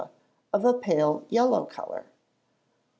of 0.51 0.65
a 0.65 0.73
pale 0.73 1.23
yellow 1.29 1.63
colour? 1.63 2.07